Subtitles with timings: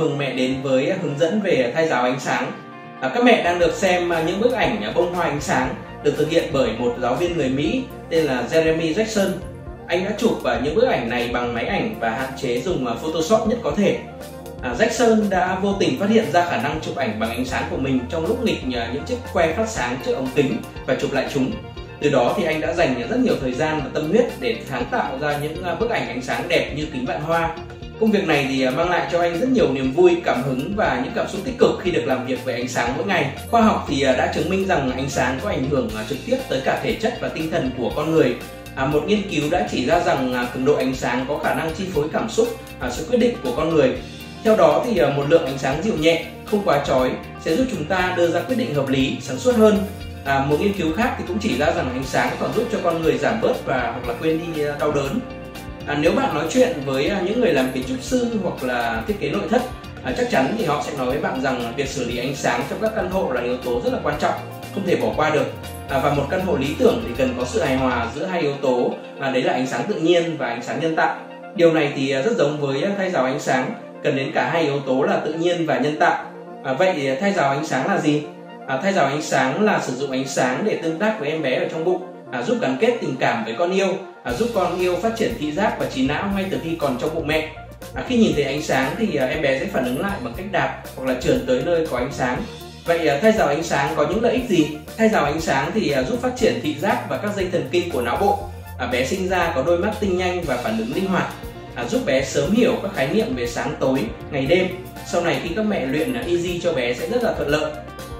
[0.00, 2.52] mừng mẹ đến với hướng dẫn về thay giáo ánh sáng.
[3.00, 5.74] À, các mẹ đang được xem à, những bức ảnh à, bông hoa ánh sáng
[6.02, 9.30] được thực hiện bởi một giáo viên người Mỹ tên là Jeremy Jackson.
[9.86, 13.48] Anh đã chụp những bức ảnh này bằng máy ảnh và hạn chế dùng Photoshop
[13.48, 13.98] nhất có thể.
[14.78, 17.76] Jackson đã vô tình phát hiện ra khả năng chụp ảnh bằng ánh sáng của
[17.76, 20.56] mình trong lúc nghịch những chiếc que phát sáng trước ống kính
[20.86, 21.52] và chụp lại chúng.
[22.00, 24.84] Từ đó thì anh đã dành rất nhiều thời gian và tâm huyết để sáng
[24.90, 27.56] tạo ra những bức ảnh ánh sáng đẹp như kính vạn hoa
[28.00, 30.72] Công việc này thì à, mang lại cho anh rất nhiều niềm vui, cảm hứng
[30.76, 33.30] và những cảm xúc tích cực khi được làm việc với ánh sáng mỗi ngày.
[33.50, 36.18] Khoa học thì à, đã chứng minh rằng ánh sáng có ảnh hưởng à, trực
[36.26, 38.36] tiếp tới cả thể chất và tinh thần của con người.
[38.74, 41.74] À, một nghiên cứu đã chỉ ra rằng cường độ ánh sáng có khả năng
[41.74, 42.48] chi phối cảm xúc,
[42.80, 43.92] à, sự quyết định của con người.
[44.44, 47.10] Theo đó thì một lượng ánh sáng dịu nhẹ, không quá chói
[47.44, 49.78] sẽ giúp chúng ta đưa ra quyết định hợp lý, sáng suốt hơn.
[50.24, 52.78] À, một nghiên cứu khác thì cũng chỉ ra rằng ánh sáng còn giúp cho
[52.82, 55.20] con người giảm bớt và hoặc là quên đi đau đớn
[55.90, 59.02] à, nếu bạn nói chuyện với à, những người làm kiến trúc sư hoặc là
[59.06, 59.62] thiết kế nội thất
[60.04, 62.62] à, chắc chắn thì họ sẽ nói với bạn rằng việc xử lý ánh sáng
[62.70, 64.34] trong các căn hộ là yếu tố rất là quan trọng
[64.74, 65.46] không thể bỏ qua được.
[65.88, 68.40] À, và một căn hộ lý tưởng thì cần có sự hài hòa giữa hai
[68.40, 71.16] yếu tố à, đấy là ánh sáng tự nhiên và ánh sáng nhân tạo.
[71.54, 74.50] Điều này thì à, rất giống với à, thay rào ánh sáng cần đến cả
[74.52, 76.24] hai yếu tố là tự nhiên và nhân tạo.
[76.64, 78.22] À, vậy thay rào ánh sáng là gì?
[78.66, 81.42] À, thay rào ánh sáng là sử dụng ánh sáng để tương tác với em
[81.42, 83.88] bé ở trong bụng à, giúp gắn kết tình cảm với con yêu
[84.22, 86.98] à, giúp con yêu phát triển thị giác và trí não ngay từ khi còn
[87.00, 87.48] trong bụng mẹ.
[87.94, 90.34] À, khi nhìn thấy ánh sáng thì à, em bé sẽ phản ứng lại bằng
[90.36, 92.42] cách đạp hoặc là trườn tới nơi có ánh sáng.
[92.84, 94.66] Vậy à, thay rào ánh sáng có những lợi ích gì?
[94.96, 97.68] Thay rào ánh sáng thì à, giúp phát triển thị giác và các dây thần
[97.70, 98.38] kinh của não bộ.
[98.78, 101.34] À, bé sinh ra có đôi mắt tinh nhanh và phản ứng linh hoạt.
[101.74, 104.66] À, giúp bé sớm hiểu các khái niệm về sáng tối ngày đêm.
[105.06, 107.72] Sau này khi các mẹ luyện à, easy cho bé sẽ rất là thuận lợi.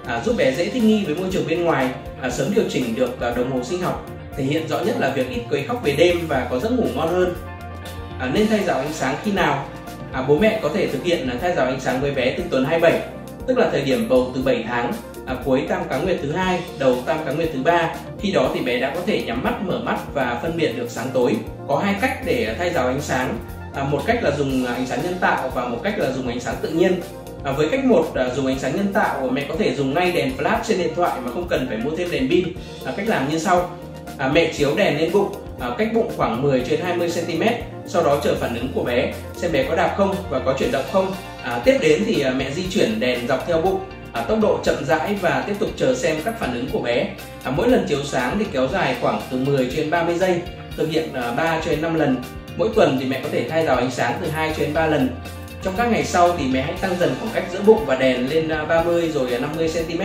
[0.07, 1.89] À, giúp bé dễ thích nghi với môi trường bên ngoài.
[2.23, 4.11] À, sớm điều chỉnh được à, đồng hồ sinh học
[4.41, 6.87] thể hiện rõ nhất là việc ít quấy khóc về đêm và có giấc ngủ
[6.95, 7.35] ngon hơn.
[8.19, 9.69] À, nên thay rào ánh sáng khi nào?
[10.13, 12.45] À, bố mẹ có thể thực hiện là thay rào ánh sáng với bé từ
[12.51, 13.01] tuần 27
[13.47, 14.93] tức là thời điểm bầu từ 7 tháng
[15.27, 17.95] à, cuối tam cá nguyệt thứ hai đầu tam cá nguyệt thứ ba.
[18.21, 20.91] Khi đó thì bé đã có thể nhắm mắt mở mắt và phân biệt được
[20.91, 21.37] sáng tối.
[21.69, 23.39] Có hai cách để thay rào ánh sáng.
[23.75, 26.29] À, một cách là dùng à, ánh sáng nhân tạo và một cách là dùng
[26.29, 27.01] ánh sáng tự nhiên.
[27.45, 30.13] À, với cách một à, dùng ánh sáng nhân tạo mẹ có thể dùng ngay
[30.13, 32.45] đèn flash trên điện thoại mà không cần phải mua thêm đèn pin.
[32.85, 33.71] À, cách làm như sau
[34.21, 37.43] à, mẹ chiếu đèn lên bụng à, cách bụng khoảng 10 trên 20 cm
[37.87, 40.73] sau đó chờ phản ứng của bé xem bé có đạp không và có chuyển
[40.73, 41.15] động không.
[41.43, 43.81] À, tiếp đến thì à, mẹ di chuyển đèn dọc theo bụng
[44.13, 47.09] à, tốc độ chậm rãi và tiếp tục chờ xem các phản ứng của bé.
[47.43, 50.41] À, mỗi lần chiếu sáng thì kéo dài khoảng từ 10 trên 30 giây
[50.77, 52.17] thực hiện à, 3 trên 5 lần.
[52.57, 55.09] Mỗi tuần thì mẹ có thể thay rào ánh sáng từ 2 trên 3 lần.
[55.63, 58.31] Trong các ngày sau thì mẹ hãy tăng dần khoảng cách giữa bụng và đèn
[58.31, 60.03] lên à, 30 rồi 50 cm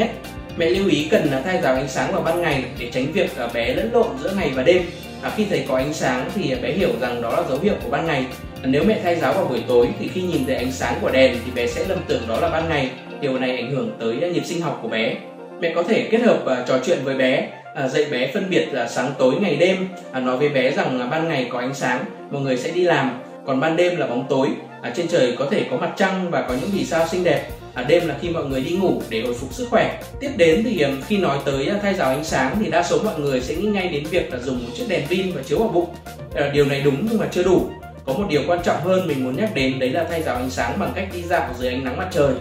[0.57, 3.47] Mẹ lưu ý cần thay rào ánh sáng vào ban ngày để tránh việc à,
[3.53, 4.83] bé lẫn lộn giữa ngày và đêm.
[5.21, 7.89] À, khi thấy có ánh sáng thì bé hiểu rằng đó là dấu hiệu của
[7.89, 8.25] ban ngày.
[8.63, 11.09] À, nếu mẹ thay giáo vào buổi tối thì khi nhìn thấy ánh sáng của
[11.09, 12.89] đèn thì bé sẽ lầm tưởng đó là ban ngày.
[13.21, 15.15] Điều này ảnh hưởng tới à, nhịp sinh học của bé.
[15.61, 17.49] Mẹ có thể kết hợp uh, trò chuyện với bé,
[17.85, 20.99] uh, dạy bé phân biệt là sáng tối ngày đêm, uh, nói với bé rằng
[20.99, 24.07] là ban ngày có ánh sáng, mọi người sẽ đi làm, còn ban đêm là
[24.07, 24.47] bóng tối.
[24.81, 27.49] À, trên trời có thể có mặt trăng và có những vì sao xinh đẹp
[27.75, 30.01] à, đêm là khi mọi người đi ngủ để hồi phục sức khỏe.
[30.19, 33.19] Tiếp đến thì khi nói tới à, thay giáo ánh sáng thì đa số mọi
[33.19, 35.69] người sẽ nghĩ ngay đến việc là dùng một chiếc đèn pin và chiếu vào
[35.69, 35.89] bụng.
[36.35, 37.69] À, điều này đúng nhưng mà chưa đủ.
[38.05, 40.49] Có một điều quan trọng hơn mình muốn nhắc đến đấy là thay giáo ánh
[40.49, 42.33] sáng bằng cách đi dạo dưới ánh nắng mặt trời.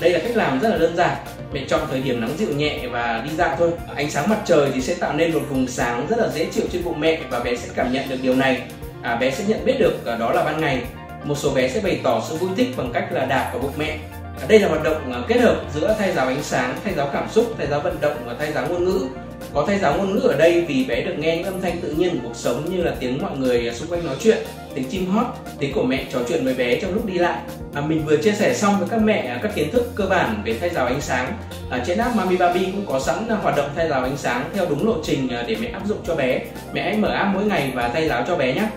[0.00, 1.16] Đây là cách làm rất là đơn giản
[1.52, 3.70] mẹ chọn thời điểm nắng dịu nhẹ và đi dạo thôi.
[3.96, 6.64] Ánh sáng mặt trời thì sẽ tạo nên một vùng sáng rất là dễ chịu
[6.72, 8.62] trên bụng mẹ và bé sẽ cảm nhận được điều này.
[9.02, 10.82] À, bé sẽ nhận biết được à, đó là ban ngày.
[11.24, 13.72] Một số bé sẽ bày tỏ sự vui thích bằng cách là đạp vào bụng
[13.78, 13.98] mẹ
[14.48, 17.28] đây là hoạt động à, kết hợp giữa thay giáo ánh sáng, thay giáo cảm
[17.30, 19.06] xúc, thay giáo vận động và thay giáo ngôn ngữ.
[19.54, 21.94] Có thay giáo ngôn ngữ ở đây vì bé được nghe những âm thanh tự
[21.98, 24.38] nhiên của cuộc sống như là tiếng mọi người à, xung quanh nói chuyện,
[24.74, 25.26] tiếng chim hót,
[25.58, 27.38] tiếng của mẹ trò chuyện với bé trong lúc đi lại.
[27.74, 30.42] À, mình vừa chia sẻ xong với các mẹ à, các kiến thức cơ bản
[30.44, 31.32] về thay giáo ánh sáng.
[31.70, 34.66] À, trên app Mami Baby cũng có sẵn hoạt động thay giáo ánh sáng theo
[34.68, 36.40] đúng lộ trình để mẹ áp dụng cho bé.
[36.72, 38.68] Mẹ hãy mở app mỗi ngày và thay giáo cho bé nhé.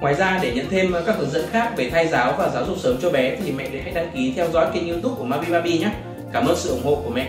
[0.00, 2.76] Ngoài ra, để nhận thêm các hướng dẫn khác về thay giáo và giáo dục
[2.78, 5.78] sớm cho bé thì mẹ hãy đăng ký theo dõi kênh youtube của Mabi Baby
[5.78, 5.90] nhé.
[6.32, 7.28] Cảm ơn sự ủng hộ của mẹ.